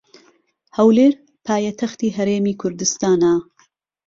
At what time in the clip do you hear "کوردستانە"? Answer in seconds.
2.61-3.33